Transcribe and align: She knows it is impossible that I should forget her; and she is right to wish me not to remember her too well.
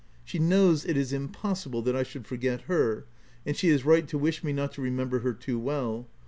She 0.23 0.39
knows 0.39 0.83
it 0.83 0.97
is 0.97 1.13
impossible 1.13 1.83
that 1.83 1.95
I 1.95 2.01
should 2.01 2.25
forget 2.25 2.61
her; 2.61 3.05
and 3.45 3.55
she 3.55 3.69
is 3.69 3.85
right 3.85 4.07
to 4.07 4.17
wish 4.17 4.43
me 4.43 4.51
not 4.51 4.71
to 4.71 4.81
remember 4.81 5.19
her 5.19 5.33
too 5.35 5.59
well. 5.59 6.07